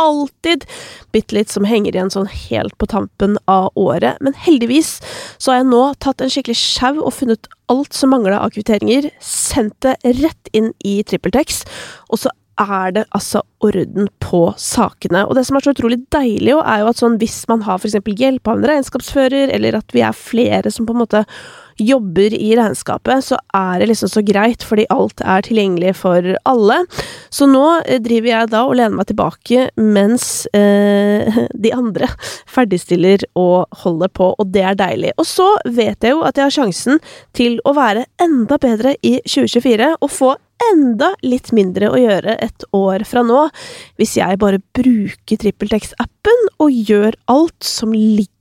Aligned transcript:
alltid 0.00 0.64
bitte 1.12 1.36
litt 1.36 1.52
som 1.52 1.66
henger 1.68 1.96
igjen 1.96 2.12
sånn 2.12 2.30
helt 2.30 2.76
på 2.80 2.88
tampen 2.90 3.36
av 3.50 3.70
året. 3.74 4.20
Men 4.24 4.36
heldigvis 4.46 4.96
så 5.38 5.52
har 5.52 5.60
jeg 5.62 5.70
nå 5.72 5.82
tatt 6.04 6.22
en 6.22 6.32
skikkelig 6.32 6.58
sjau 6.60 6.94
og 7.00 7.14
funnet 7.16 7.50
alt 7.72 7.96
som 7.96 8.12
mangla 8.14 8.40
av 8.44 8.54
kvitteringer, 8.54 9.10
sendt 9.20 9.78
det 9.84 9.96
rett 10.20 10.52
inn 10.56 10.72
i 10.86 11.00
TrippelTex, 11.06 11.64
og 12.12 12.22
så 12.22 12.32
er 12.56 12.92
det 12.96 13.04
altså 13.16 13.42
orden 13.64 14.08
på 14.22 14.46
sakene. 14.60 15.26
Og 15.26 15.36
det 15.36 15.44
som 15.48 15.58
er 15.58 15.66
så 15.66 15.74
utrolig 15.74 15.98
deilig, 16.14 16.54
jo, 16.54 16.62
er 16.64 16.82
jo 16.82 16.90
at 16.92 17.02
sånn 17.02 17.18
hvis 17.20 17.42
man 17.50 17.64
har 17.66 17.82
eksempel 17.82 18.16
hjelp 18.16 18.48
av 18.48 18.60
en 18.60 18.68
regnskapsfører, 18.70 19.52
eller 19.52 19.76
at 19.80 19.92
vi 19.92 20.04
er 20.06 20.16
flere 20.16 20.72
som 20.72 20.88
på 20.88 20.96
en 20.96 21.02
måte 21.02 21.24
jobber 21.76 22.34
i 22.34 22.52
regnskapet, 22.56 23.24
så 23.24 23.38
er 23.54 23.80
det 23.80 23.90
liksom 23.90 24.10
så 24.12 24.22
greit, 24.26 24.64
fordi 24.66 24.86
alt 24.92 25.20
er 25.24 25.44
tilgjengelig 25.46 25.94
for 26.00 26.32
alle. 26.48 26.78
Så 27.32 27.48
nå 27.50 27.64
eh, 27.84 28.00
driver 28.02 28.32
jeg 28.32 28.52
da 28.54 28.62
og 28.66 28.76
lener 28.78 28.96
meg 28.96 29.10
tilbake 29.10 29.68
mens 29.80 30.46
eh, 30.56 31.42
de 31.66 31.74
andre 31.76 32.08
ferdigstiller 32.50 33.26
og 33.38 33.82
holder 33.84 34.12
på, 34.12 34.32
og 34.36 34.52
det 34.54 34.64
er 34.64 34.80
deilig. 34.80 35.14
Og 35.20 35.28
så 35.28 35.48
vet 35.66 36.02
jeg 36.02 36.16
jo 36.16 36.24
at 36.26 36.38
jeg 36.38 36.48
har 36.48 36.58
sjansen 36.60 37.00
til 37.36 37.60
å 37.64 37.76
være 37.76 38.06
enda 38.22 38.60
bedre 38.62 38.96
i 39.02 39.18
2024 39.26 39.94
og 40.00 40.12
få 40.12 40.34
enda 40.70 41.10
litt 41.24 41.50
mindre 41.52 41.90
å 41.92 41.98
gjøre 42.00 42.38
et 42.42 42.64
år 42.76 43.04
fra 43.08 43.20
nå, 43.26 43.42
hvis 44.00 44.16
jeg 44.16 44.40
bare 44.40 44.62
bruker 44.76 45.42
TrippelTex-appen 45.42 46.48
og 46.64 46.72
gjør 46.72 47.18
alt 47.32 47.66
som 47.66 47.92
ligger 47.92 48.35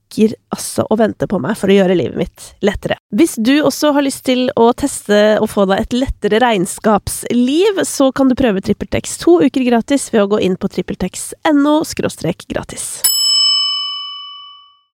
altså 0.55 0.85
og 0.89 0.99
venter 1.01 1.29
på 1.31 1.39
meg 1.43 1.57
for 1.59 1.71
å 1.71 1.77
gjøre 1.77 1.97
livet 1.97 2.19
mitt 2.19 2.45
lettere. 2.65 2.99
Hvis 3.15 3.35
du 3.39 3.53
også 3.61 3.93
har 3.95 4.05
lyst 4.05 4.25
til 4.27 4.47
å 4.59 4.69
teste 4.77 5.39
og 5.41 5.49
få 5.51 5.67
deg 5.69 5.85
et 5.85 5.97
lettere 5.97 6.41
regnskapsliv, 6.43 7.81
så 7.87 8.11
kan 8.15 8.31
du 8.31 8.37
prøve 8.39 8.63
TrippelTex 8.63 9.19
to 9.23 9.39
uker 9.43 9.65
gratis 9.67 10.07
ved 10.13 10.25
å 10.25 10.31
gå 10.35 10.43
inn 10.45 10.59
på 10.59 10.71
trippeltex.no 10.71 11.81
gratis. 12.49 12.87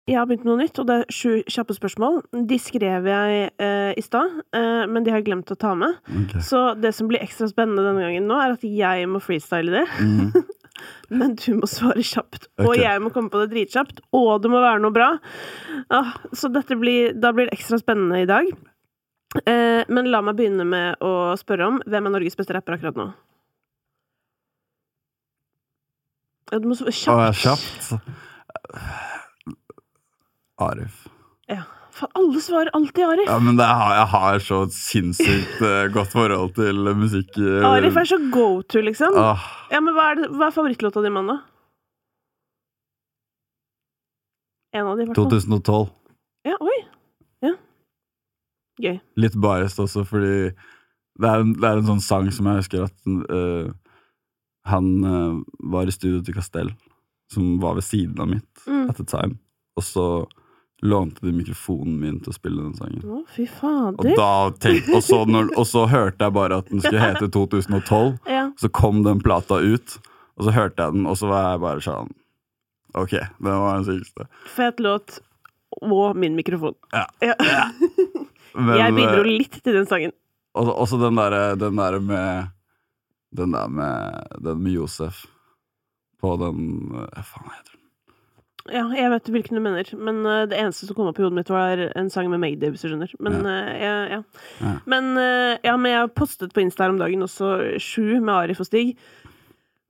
Jeg 0.09 0.17
har 0.17 0.25
begynt 0.27 0.43
med 0.43 0.51
noe 0.51 0.63
nytt, 0.63 0.79
og 0.81 0.87
det 0.89 0.95
er 0.97 1.13
sju 1.13 1.43
kjappe 1.51 1.75
spørsmål. 1.77 2.17
De 2.49 2.57
skrev 2.59 3.05
jeg 3.07 3.43
eh, 3.61 3.91
i 3.95 4.03
stad, 4.03 4.39
eh, 4.57 4.83
men 4.89 5.05
de 5.05 5.13
har 5.13 5.21
jeg 5.21 5.27
glemt 5.29 5.53
å 5.53 5.57
ta 5.59 5.75
med. 5.77 5.99
Okay. 6.23 6.41
Så 6.43 6.63
det 6.81 6.91
som 6.97 7.07
blir 7.07 7.21
ekstra 7.21 7.47
spennende 7.51 7.85
denne 7.85 8.03
gangen 8.03 8.25
nå, 8.27 8.39
er 8.41 8.55
at 8.57 8.65
jeg 8.65 9.07
må 9.07 9.21
freestyle 9.23 9.71
det. 9.71 9.85
Mm. 10.01 10.33
Men 11.09 11.35
du 11.35 11.53
må 11.59 11.67
svare 11.69 12.03
kjapt, 12.05 12.47
og 12.59 12.73
Ok. 12.73 12.77
jeg 12.81 13.01
må 13.03 13.11
komme 13.13 13.29
på 13.33 13.41
det 13.43 13.49
dritkjapt, 13.53 13.99
og 14.13 14.41
det 14.43 14.51
må 14.53 14.61
være 14.63 14.81
noe 14.83 14.91
bra. 14.95 15.09
Ah, 15.89 16.13
så 16.33 16.51
dette 16.53 16.77
blir, 16.79 17.13
da 17.19 17.31
blir 17.35 17.49
det 17.49 17.57
ekstra 17.57 17.79
spennende 17.81 18.21
i 18.21 18.29
dag. 18.29 18.47
Eh, 19.45 19.83
men 19.87 20.09
la 20.11 20.19
meg 20.21 20.35
begynne 20.35 20.65
med 20.67 20.99
å 20.99 21.33
spørre 21.39 21.67
om 21.67 21.81
hvem 21.87 22.05
er 22.07 22.11
Norges 22.17 22.35
beste 22.35 22.53
rapper 22.55 22.75
akkurat 22.77 22.95
nå? 22.99 23.09
Ja, 26.51 26.59
du 26.59 26.67
må 26.67 26.75
svare 26.75 26.91
Å, 26.91 27.31
kjapt. 27.31 27.87
kjapt. 27.87 28.01
Arif. 30.61 31.05
Ja. 31.49 31.63
Alle 32.17 32.41
svarer 32.41 32.69
alltid 32.77 33.03
Arif. 33.05 33.27
Ja, 33.29 33.37
men 33.39 33.57
det 33.59 33.65
har, 33.67 33.93
jeg 33.99 34.07
har 34.13 34.39
så 34.45 34.59
sinnssykt 34.73 35.61
eh, 35.67 35.87
godt 35.93 36.11
forhold 36.15 36.53
til 36.57 36.75
musikk. 36.97 37.37
eh, 37.37 37.65
Arif 37.67 37.97
er 38.01 38.09
så 38.09 38.17
go 38.33 38.47
to, 38.63 38.81
liksom. 38.81 39.17
Ah. 39.21 39.43
Ja, 39.71 39.79
men 39.83 39.93
hva 39.97 40.09
er, 40.11 40.21
det, 40.21 40.29
hva 40.33 40.47
er 40.49 40.55
favorittlåta 40.55 41.03
di, 41.05 41.11
mann, 41.13 41.29
da? 41.29 41.37
En 44.73 44.87
av 44.87 44.97
de, 44.97 45.03
i 45.09 45.15
2012. 45.15 45.89
Ja, 46.47 46.55
oi. 46.63 46.77
Ja. 47.43 47.53
Gøy. 48.81 48.97
Litt 49.19 49.35
biased 49.43 49.81
også, 49.83 50.05
fordi 50.07 50.35
det 51.21 51.27
er, 51.27 51.43
en, 51.43 51.51
det 51.59 51.67
er 51.67 51.81
en 51.81 51.89
sånn 51.89 52.03
sang 52.03 52.29
som 52.33 52.47
jeg 52.49 52.61
husker 52.63 52.85
at 52.87 53.09
uh, 53.29 53.67
han 54.71 54.87
uh, 55.03 55.41
var 55.73 55.89
i 55.91 55.93
studio 55.93 56.21
til 56.25 56.37
Castell, 56.37 56.71
som 57.33 57.57
var 57.61 57.75
ved 57.77 57.85
siden 57.87 58.19
av 58.23 58.31
mitt 58.31 58.47
Mm. 58.67 58.89
at 58.91 58.97
the 58.99 59.03
time, 59.09 59.39
og 59.75 59.83
så 59.83 60.03
lånte 60.81 61.21
de 61.25 61.31
mikrofonen 61.35 61.99
min 62.01 62.19
til 62.25 62.31
å 62.31 62.35
spille 62.35 62.63
den 62.63 62.73
sangen. 62.77 63.01
Å, 63.05 63.19
fy 63.29 63.43
Og, 63.45 63.51
fader. 63.59 64.15
da 64.17 64.29
tenk, 64.63 64.87
og, 64.95 65.03
så 65.05 65.19
når, 65.29 65.51
og 65.57 65.67
så 65.69 65.83
hørte 65.91 66.25
jeg 66.25 66.33
bare 66.33 66.57
at 66.63 66.69
den 66.71 66.81
skulle 66.81 67.03
hete 67.03 67.29
2012, 67.29 68.17
Ja. 68.31 68.47
så 68.57 68.69
kom 68.73 69.03
den 69.05 69.21
plata 69.21 69.59
ut, 69.61 69.97
og 70.37 70.47
så 70.47 70.55
hørte 70.55 70.81
jeg 70.87 70.95
den, 70.97 71.05
og 71.05 71.17
så 71.19 71.29
var 71.29 71.51
jeg 71.51 71.61
bare 71.67 71.85
sånn 71.85 72.09
Ok, 72.97 73.11
den 73.39 73.53
var 73.61 73.77
den 73.79 73.85
sykeste. 73.87 74.25
Fet 74.51 74.81
låt 74.83 75.19
og 75.81 76.17
min 76.19 76.33
mikrofon. 76.35 76.73
Ja. 76.91 77.05
Ja. 77.23 77.35
Men, 78.57 78.73
Jeg 78.81 78.95
bidro 78.97 79.21
eh, 79.23 79.29
litt 79.37 79.61
til 79.63 79.77
den 79.77 79.85
sangen. 79.87 80.11
også, 80.57 80.73
også 80.75 80.97
den 80.99 81.15
derre 81.15 81.55
den 81.55 81.77
der 81.79 81.99
med 82.03 82.49
Den 83.31 83.53
der 83.55 83.69
med 83.71 84.33
Den 84.43 84.59
med 84.63 84.73
Josef 84.73 85.21
på 86.19 86.33
den 86.41 86.91
eh, 86.91 87.07
Hva 87.15 87.23
faen 87.23 87.47
heter 87.53 87.77
den? 87.77 87.80
Ja, 88.69 88.83
jeg 88.93 89.09
vet 89.09 89.29
hvilken 89.33 89.57
du 89.57 89.61
mener, 89.63 89.83
men 89.97 90.19
uh, 90.25 90.45
det 90.45 90.57
eneste 90.59 90.85
som 90.85 90.95
kom 90.95 91.07
opp 91.09 91.17
i 91.17 91.23
hodet 91.23 91.33
mitt, 91.39 91.49
var 91.49 91.79
en 91.97 92.09
sang 92.13 92.29
med 92.29 92.39
Mayday, 92.39 92.69
hvis 92.69 92.81
du 92.85 92.89
skjønner. 92.91 93.09
Men 93.19 93.39
eh, 93.49 93.71
ja, 93.81 93.95
ja. 94.17 94.21
Ja. 94.61 94.75
Men, 94.85 95.17
uh, 95.17 95.57
ja, 95.65 95.73
men 95.77 95.91
jeg 95.91 96.13
postet 96.13 96.53
på 96.53 96.61
Insta 96.61 96.85
her 96.85 96.93
om 96.93 96.99
dagen 97.01 97.25
også 97.25 97.79
sju 97.81 98.19
med 98.21 98.35
Arif 98.35 98.59
og 98.61 98.67
Stig. 98.69 98.93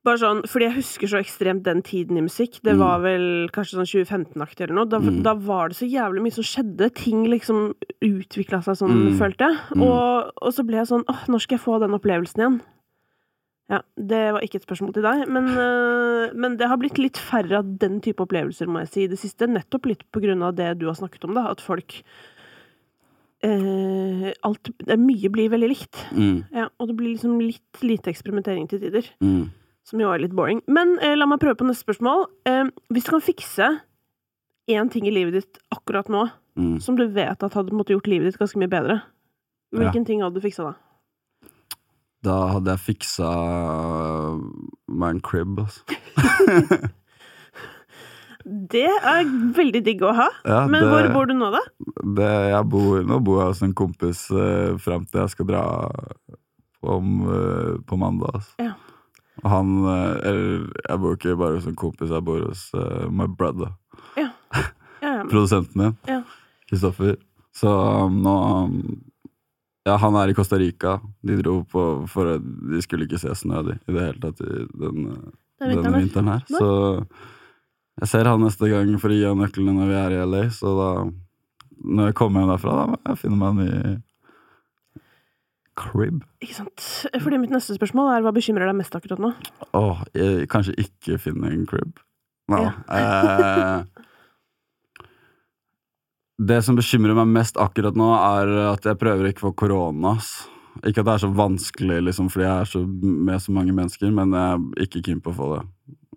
Bare 0.04 0.18
sånn, 0.18 0.40
fordi 0.50 0.66
jeg 0.66 0.78
husker 0.80 1.12
så 1.12 1.20
ekstremt 1.20 1.62
den 1.68 1.84
tiden 1.86 2.18
i 2.18 2.24
musikk. 2.26 2.56
Det 2.66 2.74
Mm. 2.74 2.80
var 2.80 3.00
vel 3.04 3.26
kanskje 3.54 3.78
sånn 3.78 3.92
2015-aktig 3.92 4.62
eller 4.66 4.74
noe. 4.80 4.90
Da, 4.90 4.98
Mm. 4.98 5.22
da 5.22 5.34
var 5.36 5.68
det 5.70 5.78
så 5.78 5.86
jævlig 5.86 6.24
mye 6.24 6.34
som 6.34 6.44
skjedde. 6.44 6.90
Ting 6.96 7.26
liksom 7.30 7.76
utvikla 8.02 8.64
seg 8.64 8.80
sånn, 8.82 9.12
Mm. 9.12 9.18
følte 9.20 9.46
jeg. 9.52 9.58
Mm. 9.76 9.84
Og, 9.84 10.32
og 10.42 10.54
så 10.54 10.66
ble 10.66 10.78
jeg 10.78 10.88
sånn 10.88 11.04
åh, 11.08 11.28
når 11.28 11.42
skal 11.42 11.58
jeg 11.60 11.66
få 11.68 11.80
den 11.80 11.94
opplevelsen 11.94 12.40
igjen? 12.42 12.62
Ja, 13.72 13.78
det 13.96 14.20
var 14.36 14.44
ikke 14.44 14.60
et 14.60 14.66
spørsmål 14.68 14.92
til 14.98 15.06
deg, 15.06 15.22
men, 15.32 15.46
øh, 15.56 16.34
men 16.36 16.58
det 16.60 16.68
har 16.68 16.76
blitt 16.82 16.98
litt 17.00 17.16
færre 17.18 17.62
av 17.62 17.70
den 17.80 18.02
type 18.04 18.20
opplevelser, 18.26 18.68
må 18.68 18.82
jeg 18.84 18.90
si, 18.92 19.04
i 19.06 19.12
det 19.14 19.20
siste. 19.22 19.48
Nettopp 19.48 19.86
litt 19.88 20.04
på 20.12 20.20
grunn 20.26 20.44
av 20.44 20.58
det 20.58 20.74
du 20.82 20.88
har 20.90 20.98
snakket 21.00 21.24
om, 21.30 21.38
da. 21.38 21.46
At 21.54 21.64
folk 21.64 22.02
eh, 23.44 24.28
Alt 24.44 24.72
Mye 25.00 25.32
blir 25.34 25.50
veldig 25.54 25.70
likt. 25.72 26.02
Mm, 26.12 26.44
Ja, 26.54 26.68
og 26.80 26.92
det 26.92 26.98
blir 27.00 27.14
liksom 27.16 27.40
litt 27.42 27.82
lite 27.86 28.12
eksperimentering 28.12 28.68
til 28.70 28.80
tider. 28.84 29.08
mm. 29.22 29.50
Som 29.84 30.00
jo 30.00 30.12
er 30.14 30.20
litt 30.22 30.36
boring. 30.38 30.62
Men 30.70 31.00
eh, 31.02 31.16
la 31.18 31.26
meg 31.26 31.40
prøve 31.42 31.58
på 31.58 31.66
neste 31.66 31.84
spørsmål. 31.88 32.28
Eh, 32.46 32.68
hvis 32.94 33.08
du 33.08 33.10
kan 33.16 33.24
fikse 33.26 33.72
én 34.70 34.92
ting 34.94 35.08
i 35.08 35.12
livet 35.12 35.34
ditt 35.34 35.58
akkurat 35.74 36.08
nå 36.10 36.30
Mm. 36.52 36.82
som 36.84 36.98
du 36.98 37.08
vet 37.08 37.42
at 37.44 37.54
hadde 37.54 37.72
måtte 37.72 37.94
gjort 37.96 38.08
livet 38.12 38.28
ditt 38.28 38.38
ganske 38.38 38.60
mye 38.60 38.68
bedre, 38.68 39.02
hvilken 39.72 40.04
ting 40.06 40.20
hadde 40.22 40.36
du 40.36 40.42
fiksa 40.44 40.66
da? 40.66 40.74
Da 42.26 42.38
hadde 42.54 42.76
jeg 42.76 42.86
fiksa 42.86 43.30
meg 44.92 45.16
en 45.16 45.22
crib, 45.26 45.62
altså. 45.62 45.82
Det 48.46 48.88
er 48.90 49.28
veldig 49.56 49.82
digg 49.86 50.02
å 50.02 50.14
ha. 50.18 50.28
Ja, 50.48 50.62
Men 50.70 50.82
det, 50.82 50.90
hvor 50.90 51.10
bor 51.14 51.28
du 51.30 51.36
nå, 51.38 51.52
da? 51.54 51.62
det, 52.18 52.62
bor, 52.72 53.04
Nå 53.06 53.20
bor 53.22 53.42
jeg 53.42 53.52
hos 53.52 53.62
en 53.66 53.76
kompis 53.78 54.24
uh, 54.34 54.78
fram 54.82 55.06
til 55.06 55.22
jeg 55.22 55.34
skal 55.36 55.50
dra 55.52 55.66
om, 56.82 57.22
uh, 57.28 57.76
på 57.86 58.00
mandag. 58.02 58.40
Altså. 58.40 58.56
Ja. 58.70 58.74
Han 59.46 59.86
uh, 59.86 60.18
Eller 60.26 60.66
jeg 60.88 61.02
bor 61.04 61.18
ikke 61.18 61.38
bare 61.38 61.60
hos 61.60 61.70
en 61.70 61.78
kompis, 61.78 62.10
jeg 62.10 62.26
bor 62.26 62.42
hos 62.48 62.68
uh, 62.74 63.06
my 63.14 63.30
brother. 63.30 63.76
Ja, 64.18 64.32
ja. 65.02 65.16
Produsenten 65.32 65.78
min. 65.78 65.98
Ja. 66.10 66.24
Kristoffer. 66.70 67.18
Så 67.56 67.70
um, 67.70 68.22
nå 68.26 68.36
um, 68.66 68.82
Ja, 69.88 69.96
han 69.98 70.16
er 70.20 70.30
i 70.30 70.36
Costa 70.38 70.60
Rica. 70.62 71.00
De 71.26 71.38
dro 71.40 71.62
på 71.66 71.84
for 72.12 72.38
De 72.38 72.82
skulle 72.86 73.08
ikke 73.08 73.22
se 73.22 73.34
snø, 73.38 73.64
de, 73.66 73.78
i 73.82 73.96
det 73.96 74.04
hele 74.08 74.22
tatt, 74.22 74.44
i 74.46 74.66
den, 74.78 75.08
den 75.08 75.66
er 75.66 75.72
denne 75.74 75.96
vinteren. 75.98 75.98
vinteren 76.04 76.30
her. 76.36 76.46
Så 76.52 76.70
jeg 78.02 78.12
ser 78.14 78.30
han 78.30 78.46
neste 78.46 78.70
gang 78.70 78.94
for 79.02 79.14
å 79.14 79.18
gi 79.18 79.26
han 79.26 79.42
nøklene 79.42 79.74
når 79.78 79.90
vi 79.90 79.98
er 80.04 80.16
i 80.16 80.22
LA, 80.26 80.46
så 80.54 80.78
da 80.78 80.92
Når 81.82 82.12
jeg 82.12 82.16
kommer 82.20 82.44
hjem 82.44 82.52
derfra, 82.54 82.78
da 82.78 82.86
må 82.92 82.98
jeg 83.10 83.20
finne 83.24 83.38
meg 83.42 83.50
en 83.50 83.62
ny 83.62 83.96
crib. 85.82 86.22
Ikke 86.44 86.60
sant. 86.60 86.84
Fordi 87.24 87.40
mitt 87.42 87.54
neste 87.54 87.74
spørsmål 87.74 88.12
er 88.14 88.26
hva 88.26 88.34
bekymrer 88.36 88.70
deg 88.70 88.78
mest 88.78 88.94
akkurat 88.98 89.22
nå? 89.24 89.32
Åh, 89.78 90.04
jeg, 90.14 90.46
kanskje 90.52 90.76
ikke 90.84 91.18
finne 91.24 91.50
en 91.50 91.66
crib. 91.70 91.98
No. 92.52 92.60
Ja. 92.68 92.74
Eh, 92.94 94.06
det 96.48 96.62
som 96.66 96.78
bekymrer 96.78 97.18
meg 97.18 97.30
mest 97.36 97.60
akkurat 97.62 97.98
nå, 97.98 98.08
er 98.18 98.52
at 98.72 98.88
jeg 98.88 99.00
prøver 99.02 99.30
ikke 99.30 99.46
å 99.46 99.48
få 99.50 99.54
korona. 99.66 100.16
Ikke 100.82 101.04
at 101.04 101.08
det 101.08 101.14
er 101.14 101.24
så 101.26 101.32
vanskelig, 101.36 102.00
liksom, 102.08 102.30
fordi 102.34 102.48
jeg 102.48 102.66
er 102.66 102.70
så 102.72 102.84
med 102.88 103.44
så 103.44 103.54
mange 103.56 103.76
mennesker, 103.78 104.12
men 104.16 104.34
jeg 104.36 104.60
er 104.60 104.86
ikke 104.88 105.04
keen 105.10 105.24
på 105.24 105.34
å 105.34 105.38
få 105.38 105.50
det. 105.56 105.64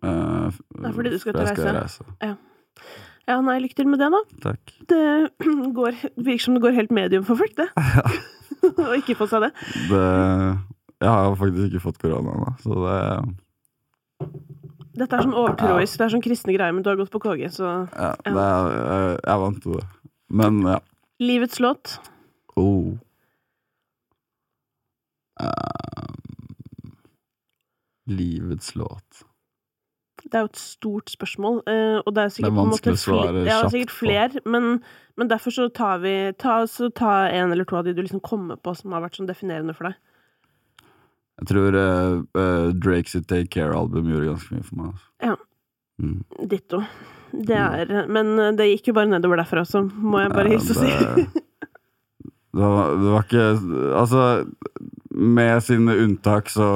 Uh, 0.04 0.52
Det 0.78 0.90
er 0.90 0.96
fordi 0.98 1.14
du 1.14 1.18
skal 1.20 1.34
for 1.36 1.48
jeg 1.48 1.56
skal 1.56 1.76
reise. 1.78 2.06
reise. 2.20 2.36
Ja, 3.24 3.38
nei, 3.40 3.56
lykke 3.64 3.76
til 3.78 3.88
med 3.88 4.02
det, 4.04 4.10
da. 4.12 4.20
Takk. 4.44 4.72
Det 4.90 5.02
går, 5.80 6.00
virker 6.20 6.44
som 6.44 6.56
det 6.56 6.64
går 6.64 6.76
helt 6.76 6.94
medium 6.94 7.24
for 7.26 7.40
folk, 7.40 7.56
det. 7.60 7.70
Å 8.88 8.92
ikke 8.98 9.16
få 9.18 9.28
seg 9.30 9.46
det. 9.46 9.50
Det, 9.90 10.04
Jeg 11.04 11.10
har 11.10 11.34
faktisk 11.40 11.68
ikke 11.68 11.84
fått 11.84 12.00
korona 12.02 12.36
ennå, 12.36 12.54
så 12.62 12.78
det 12.84 12.98
Dette 14.94 15.16
er 15.18 15.24
sånn 15.26 15.34
overtroisk, 15.34 15.98
det 15.98 16.04
er 16.06 16.12
sånn 16.12 16.22
kristne 16.22 16.54
greier, 16.54 16.72
men 16.74 16.84
du 16.84 16.90
har 16.92 16.98
gått 17.00 17.10
på 17.12 17.20
KG, 17.24 17.48
så 17.56 17.66
Ja, 17.90 18.12
det 18.22 18.30
er, 18.30 18.68
jeg, 18.78 19.16
jeg 19.24 19.40
vant 19.42 19.62
til 19.64 19.78
det. 19.80 19.86
Men 20.34 20.62
ja. 20.66 20.80
Livets 21.22 21.60
låt. 21.60 22.00
Oh. 22.56 22.96
Eh, 25.40 26.10
livets 28.06 28.74
låt. 28.74 29.24
Det 30.24 30.34
er 30.34 30.46
jo 30.46 30.50
et 30.50 30.58
stort 30.58 31.12
spørsmål, 31.12 31.60
eh, 31.68 32.00
og 32.00 32.14
det 32.16 32.22
er 32.24 32.32
sikkert 32.32 32.56
Det 32.56 32.90
er 32.90 32.96
kjapt 32.96 33.06
ja, 33.14 33.42
det 33.44 33.52
er 33.52 33.72
sikkert 33.74 33.94
flere, 33.94 34.42
men, 34.44 34.82
men 35.16 35.30
derfor 35.30 35.54
så 35.54 35.68
tar 35.68 36.00
vi 36.02 36.14
ta, 36.40 36.64
så 36.66 36.88
ta 36.90 37.28
en 37.28 37.52
eller 37.52 37.68
to 37.68 37.76
av 37.76 37.84
de 37.84 37.94
du 37.94 38.02
liksom 38.02 38.22
kommer 38.24 38.56
på 38.56 38.74
som 38.74 38.96
har 38.96 39.04
vært 39.04 39.20
sånn 39.20 39.30
definerende 39.30 39.76
for 39.76 39.90
deg. 39.90 40.00
Jeg 41.42 41.50
tror 41.50 41.76
uh, 41.76 42.22
uh, 42.38 42.70
Drake 42.74 43.10
sitt 43.10 43.28
Take 43.28 43.52
Care-album 43.54 44.08
gjorde 44.10 44.32
ganske 44.32 44.54
mye 44.54 44.66
for 44.66 44.80
meg. 44.80 44.94
Altså. 44.94 45.10
Ja. 45.22 45.36
Mm. 46.02 46.48
Ditto. 46.50 46.82
Det 47.42 47.56
er 47.58 48.06
Men 48.08 48.36
det 48.56 48.68
gikk 48.70 48.88
jo 48.92 48.94
bare 48.98 49.10
nedover 49.10 49.40
derfra 49.42 49.62
også, 49.64 49.82
må 49.90 50.20
jeg 50.22 50.30
bare 50.34 50.52
hilse 50.52 50.74
og 50.74 50.82
si. 50.84 50.90
det- 52.54 52.62
var, 52.62 52.94
det 53.00 53.10
var 53.10 53.24
ikke 53.26 53.46
Altså, 54.00 54.22
med 55.14 55.62
sine 55.62 55.96
unntak 56.04 56.48
så 56.50 56.66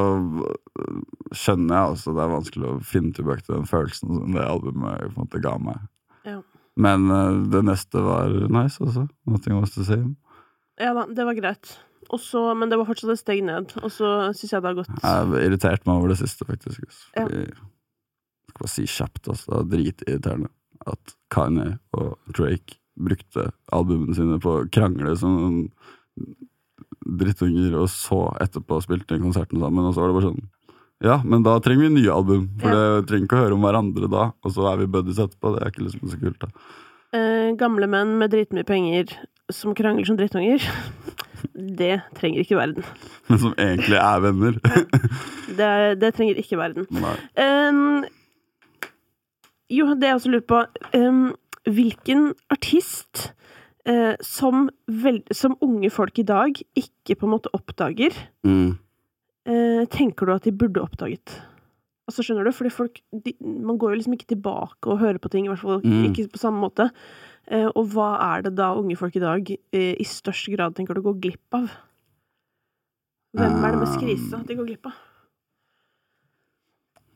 skjønner 1.34 1.74
jeg 1.74 1.94
også 1.94 2.14
det 2.16 2.22
er 2.24 2.30
vanskelig 2.32 2.68
å 2.70 2.76
finne 2.86 3.12
tilbake 3.16 3.42
til 3.44 3.56
den 3.58 3.66
følelsen 3.68 4.14
som 4.14 4.32
det 4.36 4.44
albumet 4.46 5.02
på 5.02 5.10
en 5.10 5.18
måte 5.26 5.40
ga 5.44 5.56
meg. 5.60 5.82
Ja. 6.28 6.38
Men 6.78 7.08
eh, 7.10 7.40
det 7.52 7.64
neste 7.66 8.02
var 8.04 8.30
nice 8.54 8.78
også. 8.84 9.08
Nothing 9.26 9.58
was 9.60 9.74
the 9.74 9.84
same. 9.84 10.14
Ja 10.78 10.92
da, 10.94 11.06
det 11.10 11.26
var 11.26 11.34
greit. 11.38 11.72
Også, 12.14 12.40
men 12.56 12.70
det 12.70 12.78
var 12.80 12.86
fortsatt 12.88 13.10
et 13.12 13.20
steg 13.20 13.42
ned, 13.44 13.74
og 13.82 13.90
så 13.92 14.12
syns 14.32 14.52
jeg 14.54 14.62
det 14.64 14.70
har 14.70 14.76
gått 14.78 15.02
Jeg 15.02 15.42
irriterte 15.48 15.84
meg 15.90 15.98
over 15.98 16.14
det 16.14 16.20
siste, 16.22 16.46
faktisk. 16.48 16.86
Fordi 17.16 17.42
Ja. 17.48 17.58
Skal 18.58 18.72
si 18.74 18.86
kjapt, 18.90 19.30
altså. 19.30 19.62
Det 19.62 19.62
er 19.62 19.72
dritirriterende 19.72 20.52
at 20.88 21.16
Kanye 21.34 21.78
og 21.96 22.16
Drake 22.34 22.78
brukte 22.98 23.48
albumene 23.74 24.16
sine 24.16 24.38
på 24.42 24.56
å 24.58 24.68
krangle 24.74 25.14
som 25.18 25.64
drittunger, 27.18 27.76
og 27.78 27.88
så 27.92 28.24
etterpå 28.42 28.80
spilte 28.84 29.16
inn 29.16 29.24
konserten 29.28 29.60
sammen, 29.62 29.86
og 29.86 29.94
så 29.94 30.02
var 30.02 30.10
det 30.10 30.18
bare 30.18 30.30
sånn 30.32 30.48
Ja, 31.06 31.20
men 31.22 31.44
da 31.46 31.54
trenger 31.62 31.86
vi 31.86 32.00
nye 32.00 32.10
album, 32.14 32.48
for 32.58 32.74
det 32.74 33.06
trenger 33.08 33.28
ikke 33.28 33.38
å 33.38 33.42
høre 33.44 33.54
om 33.56 33.64
hverandre 33.66 34.10
da, 34.10 34.24
og 34.34 34.54
så 34.54 34.66
er 34.72 34.80
vi 34.80 34.90
buddies 34.90 35.20
etterpå. 35.22 35.54
Det 35.54 35.62
er 35.62 35.70
ikke 35.72 35.84
liksom 35.86 36.10
så 36.10 36.18
kult, 36.18 36.42
da. 36.42 36.48
eh, 37.14 37.50
gamle 37.60 37.86
menn 37.90 38.16
med 38.18 38.34
dritmye 38.34 38.66
penger 38.66 39.14
som 39.54 39.76
krangler 39.78 40.08
som 40.10 40.18
drittunger. 40.18 40.64
Det 41.78 42.00
trenger 42.18 42.42
ikke 42.42 42.58
verden. 42.58 42.86
Men 43.30 43.38
som 43.40 43.52
egentlig 43.62 43.98
er 43.98 44.22
venner. 44.24 44.56
Det, 45.58 45.70
det 46.02 46.10
trenger 46.16 46.40
ikke 46.42 46.58
verden. 46.58 46.86
Nei. 46.94 47.14
Um, 47.38 48.02
jo, 49.70 49.86
det 49.94 50.08
jeg 50.08 50.16
også 50.18 50.30
lurer 50.32 50.46
på 50.48 50.62
um, 50.98 51.34
Hvilken 51.68 52.30
artist 52.54 53.32
uh, 53.88 54.14
som, 54.24 54.68
vel, 54.88 55.18
som 55.36 55.56
unge 55.64 55.90
folk 55.92 56.18
i 56.18 56.24
dag 56.24 56.56
ikke 56.78 57.16
på 57.18 57.26
en 57.28 57.34
måte 57.34 57.50
oppdager, 57.52 58.14
Mm. 58.46 58.78
uh, 59.48 59.84
tenker 59.92 60.26
du 60.26 60.32
at 60.32 60.44
de 60.48 60.52
burde 60.52 60.80
oppdaget? 60.80 61.34
Altså, 62.08 62.24
skjønner 62.24 62.44
du? 62.48 62.52
Fordi 62.56 62.70
folk 62.72 63.00
de, 63.12 63.34
Man 63.42 63.76
går 63.76 63.90
jo 63.92 63.98
liksom 64.00 64.14
ikke 64.16 64.30
tilbake 64.32 64.88
og 64.88 64.98
hører 65.02 65.18
på 65.20 65.28
ting, 65.28 65.44
i 65.44 65.48
hvert 65.52 65.60
fall 65.60 65.82
Mm. 65.84 66.06
ikke 66.08 66.30
på 66.32 66.40
samme 66.40 66.62
måte. 66.64 66.88
Uh, 67.50 67.68
og 67.74 67.92
hva 67.92 68.08
er 68.36 68.42
det 68.48 68.54
da 68.56 68.70
unge 68.76 68.96
folk 68.96 69.16
i 69.16 69.20
dag 69.24 69.52
i 69.72 70.04
størst 70.08 70.48
grad 70.56 70.74
tenker 70.76 70.94
du 70.96 71.02
går 71.04 71.20
glipp 71.20 71.54
av? 71.54 71.68
Hvem 73.36 73.60
er 73.64 73.72
det 73.76 73.80
mest 73.82 74.00
krise 74.00 74.40
at 74.40 74.46
de 74.48 74.56
går 74.56 74.66
glipp 74.72 74.86
av? 74.88 74.96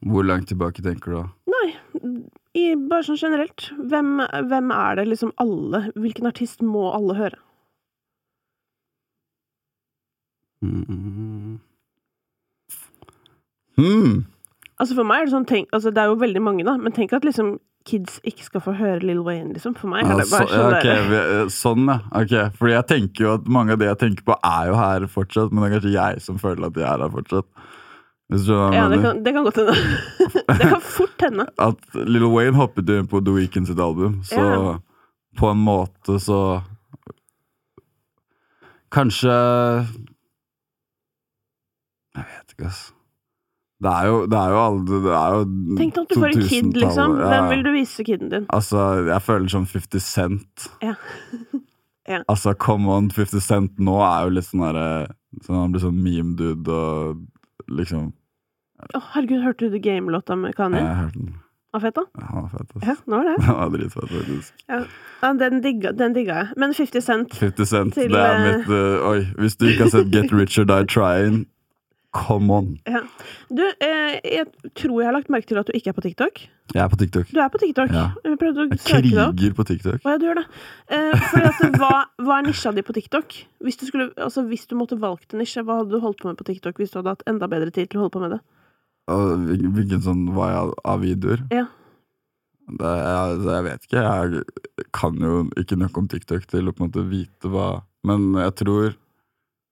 Hvor 0.03 0.25
langt 0.27 0.49
tilbake 0.51 0.83
tenker 0.85 1.13
du 1.13 1.17
da? 1.17 1.25
Nei, 1.53 1.69
i, 2.55 2.75
bare 2.77 3.03
sånn 3.07 3.17
generelt. 3.21 3.71
Hvem, 3.89 4.21
hvem 4.51 4.73
er 4.77 4.97
det 5.01 5.07
liksom 5.09 5.31
alle 5.41 5.87
Hvilken 5.97 6.27
artist 6.29 6.61
må 6.63 6.91
alle 6.93 7.15
høre? 7.17 7.39
Mm. 10.63 11.59
Mm. 13.79 14.25
Altså 14.79 14.95
For 14.95 15.07
meg 15.07 15.23
er 15.23 15.29
det 15.29 15.33
sånn 15.35 15.47
tenk, 15.49 15.71
altså 15.75 15.91
Det 15.95 16.03
er 16.03 16.11
jo 16.13 16.19
veldig 16.21 16.43
mange, 16.45 16.65
da, 16.67 16.77
men 16.79 16.93
tenk 16.95 17.15
at 17.17 17.25
liksom 17.27 17.57
kids 17.89 18.21
ikke 18.29 18.45
skal 18.47 18.63
få 18.63 18.77
høre 18.79 19.01
Lill 19.03 19.25
Wayne, 19.27 19.57
liksom. 19.57 19.75
For 19.75 19.91
meg 19.91 20.05
er 20.07 20.21
det 20.21 20.29
bare 20.31 20.47
sånn 20.47 20.75
Ja, 20.77 20.83
der- 20.85 21.09
vi- 21.09 21.41
eh, 21.41 21.47
sånn, 21.51 21.89
ja. 21.91 21.97
Ok, 22.21 22.35
Fordi 22.55 22.73
jeg 22.77 22.87
tenker 22.87 23.25
jo 23.25 23.33
at 23.35 23.49
mange 23.51 23.73
av 23.73 23.79
det 23.81 23.89
jeg 23.89 23.99
tenker 23.99 24.23
på, 24.29 24.37
er 24.45 24.69
jo 24.69 24.75
her 24.79 25.01
fortsatt, 25.11 25.51
men 25.51 25.65
det 25.65 25.71
er 25.73 25.81
kanskje 25.81 25.93
jeg 25.97 26.21
som 26.23 26.39
føler 26.39 26.67
at 26.67 26.73
de 26.75 26.83
er 26.85 26.99
her 27.03 27.09
fortsatt. 27.11 27.45
Ja, 28.75 28.89
det 28.89 28.99
kan, 29.03 29.23
det 29.25 29.33
kan 29.35 29.45
godt 29.45 29.57
hende. 29.61 29.75
det 30.49 30.69
kan 30.69 30.81
fort 30.81 31.21
hende. 31.25 31.47
At 31.69 31.79
Lil 31.95 32.25
Wayne 32.33 32.57
hoppet 32.59 32.89
inn 32.95 33.09
på 33.11 33.21
The 33.25 33.35
Weeknd 33.37 33.67
sitt 33.69 33.81
album, 33.83 34.21
så 34.29 34.41
Ja. 34.43 34.79
på 35.39 35.51
en 35.51 35.63
måte 35.65 36.19
så 36.21 36.39
Kanskje 38.93 39.33
Jeg 42.13 42.25
vet 42.29 42.53
ikke, 42.53 42.67
ass. 42.69 42.83
Det 43.83 43.91
er 43.91 44.07
jo, 44.07 44.19
det 44.31 44.39
er 44.39 44.53
jo 44.53 44.59
alle 44.63 44.99
det 45.03 45.15
er 45.17 45.33
jo 45.35 45.47
Tenk 45.81 45.97
at 45.99 46.11
du 46.13 46.19
får 46.21 46.29
en 46.37 46.45
kid, 46.47 46.69
liksom. 46.77 47.15
ja. 47.19 47.31
Hvem 47.33 47.49
vil 47.51 47.63
du 47.67 47.71
vise 47.75 48.05
kiden 48.07 48.29
din? 48.31 48.45
Altså, 48.55 48.83
jeg 49.09 49.23
føler 49.27 49.49
som 49.51 49.65
50 49.67 50.01
Cent. 50.09 50.69
Ja. 50.83 50.95
Ja. 52.11 52.19
Altså, 52.27 52.51
come 52.59 52.91
on, 52.91 53.13
50 53.15 53.41
Cent 53.47 53.77
nå 53.79 53.93
er 54.03 54.25
jo 54.27 54.33
litt 54.35 54.45
sånn 54.49 54.65
derre 54.65 54.87
sånn, 55.47 55.55
Han 55.61 55.71
blir 55.71 55.83
sånn 55.85 56.01
meme-dude 56.03 56.75
og 56.75 57.21
liksom 57.71 58.09
Å, 58.95 59.01
herregud, 59.15 59.43
hørte 59.47 59.69
du 59.69 59.77
The 59.77 59.83
Game-låta 59.85 60.37
med 60.39 60.55
Kanye? 60.59 60.81
Jeg 60.83 60.89
har 60.91 61.03
hørt 61.07 61.15
den. 61.21 61.33
Var 61.73 61.81
fett, 61.81 61.95
da? 61.97 62.03
Ja, 62.21 62.27
Han 62.29 62.43
var 62.43 62.51
fet, 62.53 62.73
Ja, 62.85 62.95
nå 63.09 63.17
var 63.23 63.29
det. 63.31 63.37
Han 63.47 63.57
var 63.63 63.71
dritfett, 63.79 64.11
faktisk. 64.13 64.65
Ja, 64.69 65.33
den, 65.41 65.63
digga, 65.65 65.93
den 65.97 66.13
digga 66.19 66.35
jeg. 66.43 66.59
Men 66.61 66.75
50 66.77 67.01
Cent 67.07 67.39
50 67.39 67.71
Cent, 67.71 67.95
Til, 67.97 68.13
det 68.13 68.21
er 68.21 68.35
eh, 68.37 68.43
mitt 68.59 68.69
uh, 68.69 69.07
Oi, 69.09 69.23
hvis 69.41 69.57
du 69.57 69.65
ikke 69.71 69.87
har 69.87 69.95
sett 69.95 70.11
Get 70.13 70.35
Rich 70.37 70.59
or 70.61 70.69
Die 70.69 70.85
Trying, 70.93 71.47
come 72.13 72.53
on. 72.53 72.67
ja. 72.85 73.01
Du, 73.49 73.63
eh, 73.85 74.19
jeg 74.21 74.45
tror 74.77 75.01
jeg 75.01 75.09
har 75.09 75.17
lagt 75.17 75.33
merke 75.33 75.49
til 75.49 75.63
at 75.63 75.71
du 75.71 75.73
ikke 75.79 75.95
er 75.95 75.97
på 75.97 76.05
TikTok. 76.05 76.43
Jeg 76.77 76.83
er 76.85 76.89
på 76.93 76.99
TikTok. 77.01 77.33
Du 77.33 77.41
er 77.41 77.49
på 77.53 77.61
TikTok. 77.65 77.91
Ja. 77.97 78.05
Jeg 78.25 78.37
prøvde 78.41 78.67
å 78.67 78.69
Jeg 78.69 78.81
søke 78.85 79.03
det 79.09 79.25
opp. 79.25 79.35
kriger 79.41 79.57
på 79.57 79.67
TikTok. 79.73 80.05
Å 80.05 80.13
ja, 80.13 80.21
du 80.21 80.29
gjør 80.29 80.39
det. 80.43 80.47
Eh, 80.93 81.25
fordi 81.31 81.49
at, 81.55 81.79
hva, 81.81 81.93
hva 82.21 82.39
er 82.43 82.47
nisja 82.51 82.73
di 82.77 82.85
på 82.85 82.93
TikTok? 83.01 83.39
Hvis 83.65 83.81
du, 83.81 83.87
skulle, 83.89 84.11
altså, 84.21 84.45
hvis 84.49 84.69
du 84.69 84.77
måtte 84.77 85.01
valgt 85.01 85.33
en 85.33 85.41
nisje, 85.41 85.65
hva 85.65 85.81
hadde 85.81 85.97
du 85.97 86.05
holdt 86.05 86.21
på 86.21 86.29
med 86.29 86.37
på 86.41 86.49
TikTok 86.53 86.81
hvis 86.85 86.93
du 86.93 87.01
hadde 87.01 87.17
hatt 87.17 87.25
enda 87.33 87.49
bedre 87.49 87.73
tid 87.73 87.89
til 87.93 88.01
å 88.01 88.05
holde 88.05 88.17
på 88.19 88.25
med 88.29 88.37
det? 88.37 88.43
Hvilken 89.11 90.03
sånn 90.05 90.27
var 90.35 90.51
jeg 90.53 90.59
av- 90.63 90.75
av 90.95 91.01
videoer? 91.03 91.45
Ja. 91.51 91.67
Det, 92.73 92.89
jeg, 92.89 93.15
altså, 93.19 93.51
jeg 93.57 93.65
vet 93.67 93.87
ikke. 93.89 94.03
Jeg 94.03 94.85
kan 94.95 95.17
jo 95.21 95.51
ikke 95.59 95.77
nok 95.81 95.99
om 95.99 96.09
TikTok 96.09 96.47
til 96.49 96.69
å 96.69 96.73
på 96.73 96.85
en 96.85 96.91
måte 96.91 97.09
vite 97.11 97.51
hva 97.51 97.83
Men 98.07 98.33
jeg 98.35 98.55
tror 98.59 98.95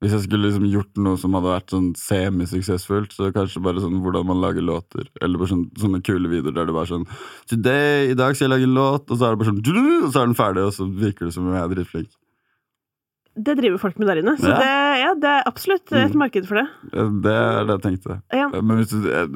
hvis 0.00 0.12
jeg 0.14 0.22
skulle 0.24 0.48
liksom 0.48 0.64
gjort 0.70 0.96
noe 0.96 1.18
som 1.20 1.34
hadde 1.36 1.50
vært 1.52 1.72
sånn 1.74 1.88
semisuksessfullt, 1.98 3.12
så 3.12 3.26
kanskje 3.34 3.60
bare 3.60 3.82
sånn 3.82 3.98
hvordan 4.00 4.24
man 4.30 4.38
lager 4.40 4.64
låter. 4.64 5.04
Eller 5.20 5.36
bare 5.36 5.50
sånn, 5.50 5.66
sånne 5.76 6.00
kule 6.02 6.30
videoer 6.30 6.54
der 6.56 6.70
det 6.70 6.72
bare 6.72 6.88
sånn 6.88 7.04
Today, 7.50 8.08
I 8.10 8.14
dag 8.16 8.32
skal 8.34 8.46
jeg 8.48 8.54
lage 8.54 8.64
en 8.70 8.78
låt, 8.78 9.10
og 9.10 9.18
så 9.20 9.26
er 9.28 9.34
det 9.36 9.40
bare 9.42 9.50
sånn 9.50 9.60
Og 10.06 10.12
så 10.14 10.22
er 10.22 10.30
den 10.30 10.38
ferdig, 10.38 10.64
og 10.64 10.72
så 10.72 10.86
virker 10.88 11.26
det 11.28 11.34
som 11.34 11.46
om 11.46 11.52
jeg 11.52 11.62
er 11.66 11.74
dritflink. 11.74 12.10
Det 13.42 13.56
driver 13.58 13.78
folk 13.80 13.98
med 13.98 14.08
der 14.10 14.20
inne. 14.22 14.36
Så 14.40 14.48
Ja. 14.50 14.58
det, 14.58 15.00
ja, 15.00 15.10
det 15.14 15.30
er 15.32 15.42
absolutt 15.48 15.92
et 15.92 16.12
Mm. 16.12 16.18
marked 16.18 16.46
for 16.46 16.60
det. 16.60 16.68
Det 17.24 17.34
er 17.34 17.64
det 17.64 17.74
jeg 17.78 17.82
tenkte. 17.88 18.22
Ja. 18.32 18.48
Men 18.50 18.76
hvis 18.82 18.90
du, 18.90 19.08
eh, 19.10 19.26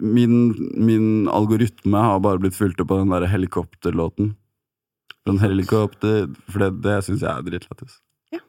min, 0.00 0.54
min 0.76 1.28
algoritme 1.28 1.94
har 2.02 2.20
bare 2.20 2.38
blitt 2.42 2.54
fulgt 2.58 2.80
opp 2.80 2.90
av 2.90 2.98
den 3.04 3.10
der 3.14 3.26
helikopterlåten. 3.30 4.34
Den 5.26 5.38
helikopter 5.42 6.28
For 6.50 6.58
det, 6.62 6.82
det 6.82 7.00
syns 7.04 7.20
jeg 7.22 7.30
er 7.30 7.42
dritlættis. 7.42 8.00
Ja. 8.32 8.40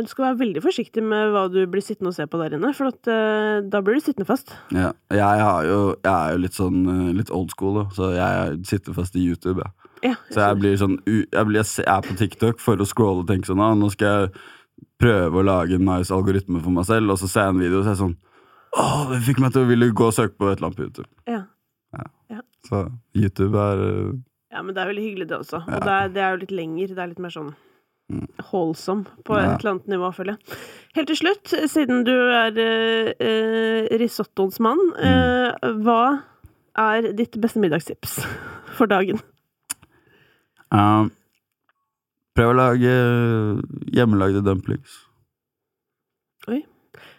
Du 0.00 0.06
skal 0.08 0.30
være 0.30 0.38
veldig 0.40 0.62
forsiktig 0.64 1.02
med 1.04 1.28
hva 1.34 1.42
du 1.52 1.66
blir 1.68 1.82
sittende 1.84 2.08
og 2.08 2.14
se 2.16 2.24
på 2.24 2.38
der 2.40 2.56
inne, 2.56 2.70
for 2.74 2.86
at, 2.88 3.06
eh, 3.06 3.60
da 3.68 3.82
blir 3.84 3.98
du 3.98 4.00
sittende 4.00 4.24
fast. 4.24 4.54
Ja. 4.72 4.92
Jeg, 5.12 5.20
har 5.44 5.64
jo, 5.68 5.94
jeg 6.02 6.12
er 6.12 6.32
jo 6.32 6.38
litt 6.40 6.56
sånn 6.56 6.78
eh, 6.88 7.12
litt 7.12 7.30
old 7.30 7.50
school, 7.52 7.82
da, 7.82 7.90
så 7.92 8.14
jeg 8.16 8.64
sitter 8.64 8.94
fast 8.96 9.14
i 9.16 9.20
YouTube. 9.26 9.60
Ja. 9.60 9.70
Ja, 10.04 10.14
Så 10.28 10.42
jeg 10.42 10.58
blir 10.60 10.74
sånn 10.76 10.98
jeg, 11.08 11.44
blir, 11.48 11.62
jeg 11.64 11.86
er 11.88 12.02
på 12.04 12.14
TikTok 12.20 12.58
for 12.60 12.76
å 12.76 12.86
scrolle 12.88 13.22
og 13.24 13.28
tenke 13.30 13.48
sånn 13.48 13.62
ah, 13.64 13.72
Nå 13.78 13.88
skal 13.94 14.10
jeg 14.26 14.32
prøve 15.00 15.40
å 15.40 15.44
lage 15.46 15.78
en 15.78 15.86
nice 15.88 16.12
algoritme 16.12 16.60
for 16.60 16.74
meg 16.76 16.84
selv, 16.90 17.14
og 17.14 17.18
så 17.22 17.28
ser 17.30 17.48
jeg 17.48 17.54
en 17.54 17.62
video 17.62 17.78
og 17.80 17.86
så 17.86 17.92
er 17.92 17.96
jeg 17.96 18.02
sånn 18.04 18.16
Åh, 18.76 19.00
det 19.12 19.20
fikk 19.24 19.40
meg 19.40 19.52
til 19.54 19.62
å 19.64 19.68
ville 19.70 19.88
gå 19.94 20.08
og 20.10 20.16
søke 20.16 20.34
på 20.36 20.48
et 20.50 20.58
eller 20.58 20.66
annet 20.66 20.78
på 20.80 20.86
YouTube. 20.88 21.10
Ja. 21.30 21.42
Så 22.66 22.80
YouTube 23.14 23.60
er 23.60 23.82
uh... 23.84 24.14
ja, 24.50 24.62
men 24.64 24.74
det 24.74 24.82
er 24.82 24.88
veldig 24.90 25.04
hyggelig, 25.04 25.28
det 25.30 25.36
også. 25.38 25.60
Og 25.62 25.84
det, 25.84 25.92
er, 25.94 26.08
det 26.10 26.22
er 26.24 26.32
jo 26.34 26.40
litt 26.40 26.54
lenger. 26.58 26.94
Det 26.96 27.02
er 27.04 27.10
litt 27.12 27.22
mer 27.22 27.34
sånn 27.34 27.54
Mm. 28.12 28.26
holdsom 28.50 29.06
på 29.24 29.32
Ja. 29.38 29.54
et 29.54 29.62
eller 29.62 29.70
annet 29.70 29.86
nivå, 29.88 30.10
føler 30.12 30.34
jeg. 30.34 30.56
Helt 30.98 31.08
til 31.08 31.16
slutt, 31.16 31.52
siden 31.72 32.02
du 32.04 32.12
er 32.12 32.58
eh, 32.60 33.86
risottoens 33.96 34.58
mann, 34.60 34.82
eh, 35.00 35.70
hva 35.80 36.20
er 36.76 37.08
ditt 37.16 37.38
beste 37.40 37.62
middagstips 37.64 38.18
for 38.76 38.90
dagen? 38.92 39.22
Ja. 40.74 41.06
Prøv 42.34 42.50
å 42.50 42.54
lage 42.58 42.94
hjemmelagde 43.94 44.42
dumplings. 44.42 45.00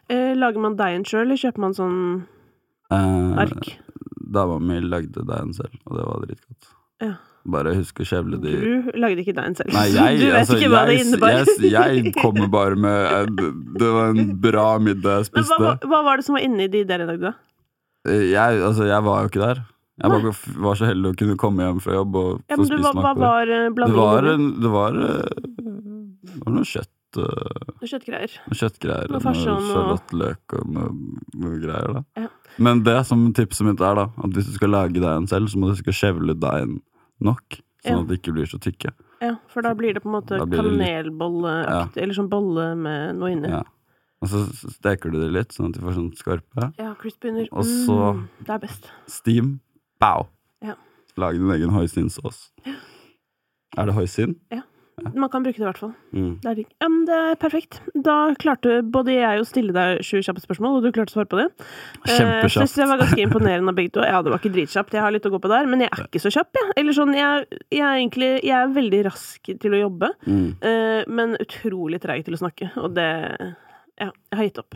Eh, 0.06 0.36
lager 0.38 0.62
man 0.62 0.76
deigen 0.78 1.06
sjøl, 1.08 1.24
eller 1.26 1.40
kjøper 1.42 1.64
man 1.64 1.74
sånn 1.74 1.96
Eh, 2.94 3.38
ark? 3.42 3.72
Dama 4.36 4.60
mi 4.62 4.78
lagde 4.84 5.24
deigen 5.26 5.56
selv, 5.58 5.74
og 5.88 5.98
det 5.98 6.04
var 6.06 6.20
dritgodt. 6.22 6.68
Ja. 7.02 7.14
Bare 7.56 7.74
husk 7.78 8.00
å 8.02 8.06
kjevle 8.06 8.38
de 8.42 8.52
Du 8.62 8.92
lagde 8.98 9.22
ikke 9.24 9.34
deigen 9.38 9.58
selv. 9.58 9.74
Nei, 9.74 9.88
jeg, 9.96 10.20
du 10.22 10.26
vet 10.28 10.38
altså, 10.44 10.60
ikke 10.60 10.70
hva 10.74 10.84
det 10.86 10.98
jeg, 10.98 11.08
innebar. 11.08 11.34
jeg, 11.34 11.72
jeg 11.74 12.14
kommer 12.20 12.48
bare 12.54 12.78
med 12.78 13.10
eh, 13.10 13.50
Det 13.82 13.90
var 13.98 14.14
en 14.14 14.32
bra 14.42 14.68
middag 14.82 15.26
jeg 15.26 15.34
Men 15.36 15.48
hva, 15.50 15.58
hva, 15.62 15.74
hva 15.92 16.00
var 16.08 16.22
det 16.22 16.26
som 16.28 16.38
var 16.38 16.46
inni 16.46 16.68
de 16.74 16.84
dere 16.90 17.10
lagde, 17.10 17.32
da? 17.32 17.34
Eh, 18.10 18.28
Jeg, 18.32 18.62
altså, 18.62 18.86
jeg 18.90 19.06
var 19.10 19.26
jo 19.26 19.34
ikke 19.34 19.44
der. 19.46 19.64
Jeg 19.96 20.12
bare 20.12 20.32
var 20.60 20.76
så 20.76 20.86
heldig 20.90 21.14
å 21.14 21.16
kunne 21.22 21.38
komme 21.40 21.64
hjem 21.64 21.78
fra 21.82 21.94
jobb 21.96 22.16
og 22.20 22.42
Ja, 22.50 22.56
få 22.58 22.66
hva, 22.68 22.92
smak 22.92 23.06
på 23.06 23.14
det. 23.16 23.22
var 23.22 23.48
eh, 23.48 23.70
Det 23.76 23.94
var, 23.96 24.26
en, 24.34 24.48
det 24.60 24.72
var, 24.74 24.98
eh, 25.00 25.30
det 25.56 26.42
var 26.44 26.52
noe 26.58 26.68
kjøtt 26.68 27.20
eh, 27.24 27.86
Kjøttgreier. 27.88 28.34
noe 28.50 28.58
kjøttgreier 28.60 29.08
Noe 29.14 29.22
noe 29.24 29.54
og 29.56 29.70
sjalottløk 29.72 30.56
og 30.60 30.68
noe, 30.76 30.90
noe 31.40 31.60
greier. 31.64 31.94
da 31.94 32.04
Ja. 32.26 32.28
Men 32.60 32.84
det 32.84 32.98
som 33.08 33.24
tipset 33.34 33.66
mitt 33.68 33.80
er, 33.80 33.96
da 33.96 34.10
at 34.12 34.32
hvis 34.36 34.48
du 34.52 34.54
skal 34.60 34.70
lage 34.76 35.00
deigen 35.00 35.28
selv, 35.32 35.48
så 35.48 35.58
må 35.60 35.72
du 35.72 35.92
skjevle 35.92 36.36
deigen 36.40 36.82
nok. 37.22 37.62
Sånn 37.86 37.92
Ja. 37.96 38.02
at 38.02 38.08
de 38.08 38.18
ikke 38.18 38.34
blir 38.34 38.46
så 38.52 38.60
tykke. 38.60 38.92
Ja, 39.22 39.36
for 39.48 39.62
da 39.62 39.74
blir 39.74 39.94
det 39.94 40.04
på 40.04 40.10
en 40.12 40.20
måte 40.22 40.40
kanelbolleaktig, 40.40 42.02
eller 42.02 42.14
sånn 42.18 42.30
bolle 42.32 42.76
med 42.76 43.16
noe 43.20 43.32
inni. 43.32 43.50
Ja. 43.52 43.64
Og 44.24 44.30
så 44.32 44.42
steker 44.74 45.12
du 45.12 45.20
det 45.22 45.32
litt, 45.36 45.52
sånn 45.54 45.70
at 45.70 45.78
de 45.78 45.84
får 45.86 45.96
sånn 45.98 46.12
skarpe. 46.18 46.72
Ja, 46.80 46.94
crispy 47.00 47.30
under. 47.30 47.48
Og 47.52 47.64
så- 47.66 48.16
Mm, 48.16 48.28
det 48.46 48.50
er 48.50 48.60
best. 48.60 48.90
Steam, 49.08 49.60
bow. 50.02 50.28
Ja. 50.66 50.76
Lage 51.18 51.40
din 51.40 51.52
egen 51.56 51.70
hoisinsaus. 51.76 52.50
Er 53.78 53.86
det 53.90 53.94
hoisin? 53.98 54.38
Man 54.96 55.28
kan 55.28 55.44
bruke 55.44 55.60
det 55.60 55.66
i 55.66 55.68
hvert 55.68 55.78
fall. 55.82 55.90
Mm. 56.16 56.38
Det 56.40 56.52
er. 56.54 56.60
Ja, 56.80 56.88
men 56.88 57.02
det 57.06 57.16
er 57.20 57.36
perfekt. 57.36 57.82
Da 58.00 58.14
klarte 58.40 58.78
både 58.88 59.12
jeg 59.18 59.42
å 59.42 59.48
stille 59.48 59.74
deg 59.76 60.00
sju 60.08 60.22
kjappe 60.24 60.40
spørsmål, 60.40 60.78
og 60.78 60.86
du 60.86 60.92
klarte 60.96 61.12
å 61.12 61.18
svare 61.18 61.28
på 61.28 61.40
det. 61.42 61.48
Eh, 62.08 62.14
Kjempekjapt. 62.16 62.54
Synes 62.56 62.78
jeg 62.80 62.88
var 62.88 63.02
ganske 63.02 63.20
imponerende 63.26 63.74
av 63.74 63.76
begge 63.76 63.92
to. 63.98 64.06
Ja, 64.08 64.22
det 64.24 64.32
var 64.32 64.40
ikke 64.40 64.54
dritkjapt, 64.56 64.96
jeg 64.96 65.04
har 65.04 65.12
litt 65.12 65.28
å 65.28 65.34
gå 65.36 65.42
på 65.44 65.52
der, 65.52 65.68
men 65.68 65.84
jeg 65.84 65.92
er 65.92 66.06
ikke 66.08 66.24
så 66.24 66.32
kjapp, 66.32 66.56
jeg. 66.56 66.72
Eller 66.80 66.96
sånn, 66.96 67.12
jeg, 67.20 67.60
jeg 67.76 67.84
er 67.84 68.00
egentlig 68.00 68.32
Jeg 68.48 68.56
er 68.62 68.72
veldig 68.80 69.04
rask 69.10 69.52
til 69.66 69.76
å 69.76 69.82
jobbe, 69.84 70.14
Mm. 70.32 70.48
eh, 70.64 71.04
men 71.12 71.36
utrolig 71.44 72.00
treig 72.02 72.24
til 72.30 72.34
å 72.40 72.42
snakke, 72.46 72.72
og 72.80 72.96
det 72.96 73.10
Ja, 74.00 74.12
jeg 74.32 74.38
har 74.40 74.44
gitt 74.48 74.64
opp. 74.64 74.76